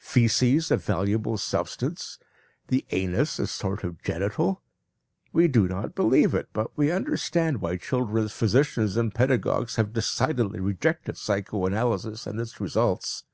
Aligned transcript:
Faeces 0.00 0.70
a 0.70 0.76
valuable 0.76 1.36
substance! 1.36 2.20
The 2.68 2.86
anus 2.92 3.40
a 3.40 3.48
sort 3.48 3.82
of 3.82 4.00
genital! 4.00 4.62
We 5.32 5.48
do 5.48 5.66
not 5.66 5.96
believe 5.96 6.34
it, 6.34 6.48
but 6.52 6.70
we 6.78 6.92
understand 6.92 7.60
why 7.60 7.78
children's 7.78 8.30
physicians 8.30 8.96
and 8.96 9.12
pedagogues 9.12 9.74
have 9.74 9.92
decidedly 9.92 10.60
rejected 10.60 11.16
psychoanalysis 11.16 12.28
and 12.28 12.38
its 12.38 12.60
results." 12.60 13.24